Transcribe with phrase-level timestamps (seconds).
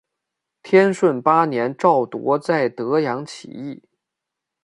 [0.63, 3.83] 天顺八年赵铎在德阳起义。